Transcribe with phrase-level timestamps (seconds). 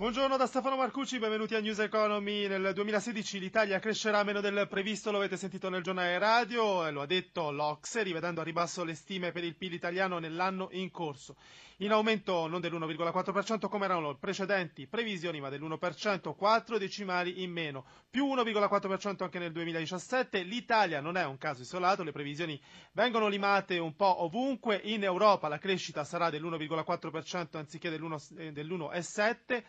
[0.00, 2.48] Buongiorno da Stefano Marcucci, benvenuti a News Economy.
[2.48, 7.02] Nel 2016 l'Italia crescerà meno del previsto, lo avete sentito nel giornale radio, e lo
[7.02, 11.36] ha detto l'Ocse, rivedendo a ribasso le stime per il PIL italiano nell'anno in corso.
[11.82, 17.84] In aumento non dell'1,4% come erano le precedenti previsioni, ma dell'1%, 4 decimali in meno,
[18.08, 20.42] più 1,4% anche nel 2017.
[20.42, 22.58] L'Italia non è un caso isolato, le previsioni
[22.92, 24.80] vengono limate un po' ovunque.
[24.84, 29.62] In Europa la crescita sarà dell'1,4% anziché dell'1,7%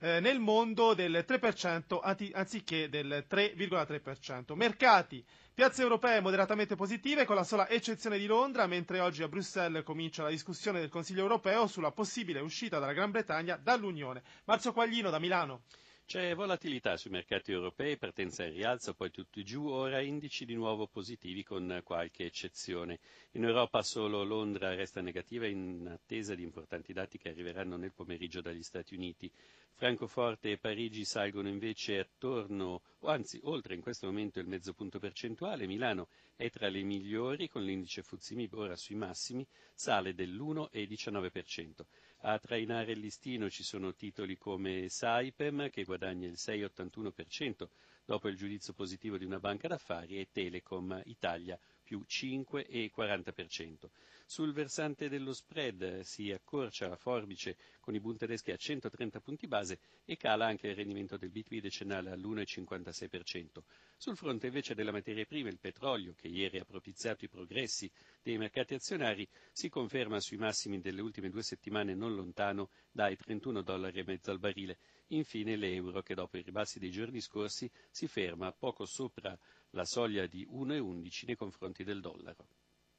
[0.00, 2.00] eh, nel mondo del 3%
[2.32, 4.54] anziché del 3,3%.
[4.54, 5.24] Mercati,
[5.54, 10.22] piazze europee moderatamente positive con la sola eccezione di Londra, mentre oggi a Bruxelles comincia
[10.22, 14.22] la discussione del Consiglio europeo sulla possibile uscita dalla Gran Bretagna dall'Unione.
[14.44, 15.62] Marzio Quaglino da Milano.
[16.08, 20.86] C'è volatilità sui mercati europei, partenza in rialzo, poi tutti giù, ora indici di nuovo
[20.86, 22.98] positivi con qualche eccezione.
[23.32, 28.40] In Europa solo Londra resta negativa in attesa di importanti dati che arriveranno nel pomeriggio
[28.40, 29.30] dagli Stati Uniti.
[29.78, 34.98] Francoforte e Parigi salgono invece attorno, o anzi oltre in questo momento il mezzo punto
[34.98, 35.68] percentuale.
[35.68, 41.82] Milano è tra le migliori con l'indice Fuzimib ora sui massimi, sale dell'1,19%.
[42.22, 47.68] A trainare il listino ci sono titoli come Saipem che guadagna il 6,81%
[48.08, 53.90] dopo il giudizio positivo di una banca d'affari e Telecom Italia più 5,40%.
[54.24, 59.46] Sul versante dello spread si accorcia la forbice con i Bund tedeschi a 130 punti
[59.46, 63.62] base e cala anche il rendimento del BTP decennale all'1,56%.
[63.98, 67.90] Sul fronte invece della materia prima, il petrolio, che ieri ha propiziato i progressi
[68.28, 73.62] dei mercati azionari, si conferma sui massimi delle ultime due settimane non lontano dai 31
[73.62, 74.78] dollari e mezzo al barile.
[75.08, 79.34] Infine l'euro, che dopo i ribassi dei giorni scorsi si ferma poco sopra
[79.70, 82.46] la soglia di 1,11 nei confronti del dollaro.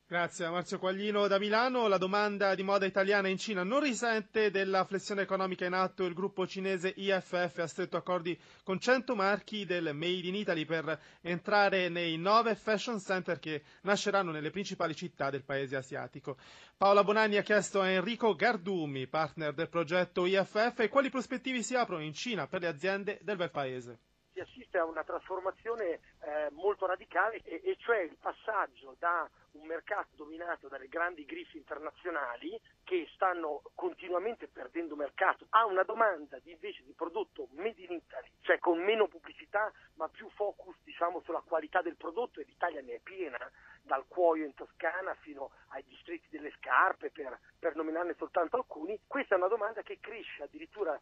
[0.10, 1.88] Grazie a Marzio Quaglino da Milano.
[1.88, 6.04] La domanda di moda italiana in Cina non risente della flessione economica in atto.
[6.04, 11.00] Il gruppo cinese IFF ha stretto accordi con 100 marchi del Made in Italy per
[11.22, 16.38] entrare nei nove fashion center che nasceranno nelle principali città del paese asiatico.
[16.76, 22.02] Paola Bonanni ha chiesto a Enrico Gardumi, partner del progetto IFF, quali prospettive si aprono
[22.02, 24.00] in Cina per le aziende del bel paese
[24.40, 29.66] si assiste a una trasformazione eh, molto radicale e, e, cioè il passaggio da un
[29.66, 36.54] mercato dominato dalle grandi griffe internazionali che stanno continuamente perdendo mercato a una domanda di,
[36.54, 41.44] invece di prodotto made in Italy, cioè con meno pubblicità ma più focus diciamo, sulla
[41.46, 43.38] qualità del prodotto e l'Italia ne è piena,
[43.84, 49.00] dal cuoio in Toscana fino ai distretti delle scarpe per, per nominarne soltanto alcuni.
[49.06, 51.00] Questa è una domanda che cresce addirittura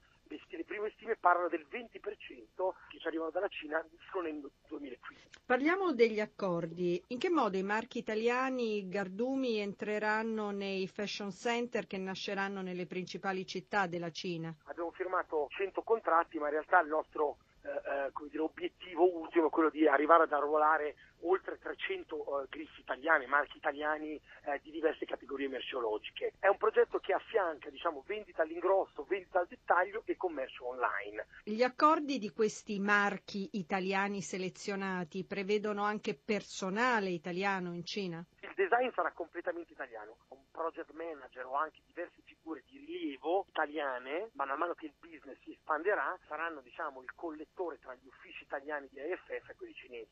[0.57, 1.99] le prime stime parlano del 20%
[2.89, 5.27] che ci arrivano dalla Cina solo nel 2015.
[5.45, 7.01] Parliamo degli accordi.
[7.07, 13.45] In che modo i marchi italiani Gardumi entreranno nei fashion center che nasceranno nelle principali
[13.45, 14.55] città della Cina?
[14.63, 19.49] Abbiamo firmato 100 contratti, ma in realtà il nostro eh, eh dire, obiettivo ultimo è
[19.49, 24.71] quello di arrivare ad arruolare oltre 300 uh, eh, griffi italiani, marchi italiani eh, di
[24.71, 26.33] diverse categorie merceologiche.
[26.39, 31.25] È un progetto che affianca diciamo, vendita all'ingrosso, vendita al dettaglio e commercio online.
[31.43, 38.23] Gli accordi di questi marchi italiani selezionati prevedono anche personale italiano in Cina?
[38.41, 44.29] Il design sarà completamente italiano, un project manager o anche diverse figure di rilievo italiane,
[44.33, 47.13] man mano che il business si espanderà, saranno diciamo, il
[47.57, 50.11] collettore tra gli uffici italiani di AFF e quelli cinesi.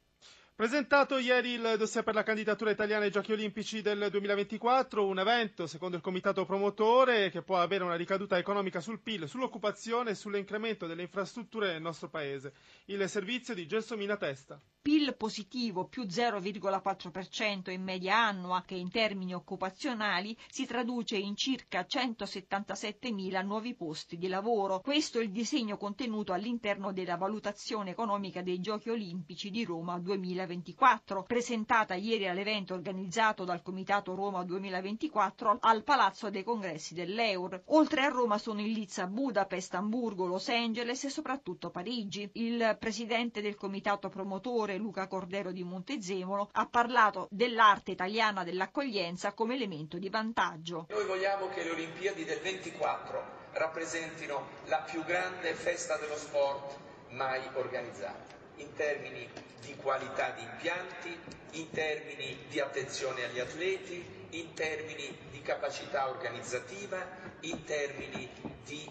[0.58, 5.68] Presentato ieri il dossier per la candidatura italiana ai Giochi Olimpici del 2024, un evento,
[5.68, 10.88] secondo il comitato promotore, che può avere una ricaduta economica sul PIL, sull'occupazione e sull'incremento
[10.88, 12.54] delle infrastrutture nel nostro paese.
[12.86, 14.58] Il servizio di Gelsomina Testa.
[14.82, 21.82] PIL positivo più 0,4% in media annua, che in termini occupazionali si traduce in circa
[21.82, 24.80] 177.000 nuovi posti di lavoro.
[24.80, 30.00] Questo è il disegno contenuto all'interno della valutazione economica dei Giochi Olimpici di Roma
[30.46, 37.62] 2024, presentata ieri all'evento organizzato dal Comitato Roma 2024 al Palazzo dei Congressi dell'Eur.
[37.68, 42.30] Oltre a Roma sono in lizza Budapest, Amburgo, Los Angeles e soprattutto Parigi.
[42.34, 49.56] Il presidente del comitato promotore Luca Cordero di Montezemolo, ha parlato dell'arte italiana dell'accoglienza come
[49.56, 50.86] elemento di vantaggio.
[50.90, 56.78] Noi vogliamo che le Olimpiadi del 24 rappresentino la più grande festa dello sport
[57.10, 59.28] mai organizzata, in termini
[59.62, 61.18] di qualità di impianti,
[61.52, 67.06] in termini di attenzione agli atleti, in termini di capacità organizzativa,
[67.42, 68.30] in termini
[68.64, 68.90] di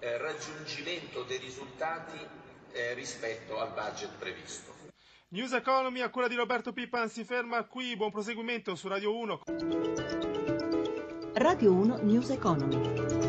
[0.00, 2.18] eh, raggiungimento dei risultati
[2.72, 4.74] eh, rispetto al budget previsto.
[5.30, 9.42] News Economy a cura di Roberto Pippan si ferma qui, buon proseguimento su Radio 1.
[11.34, 13.27] Radio 1 News Economy.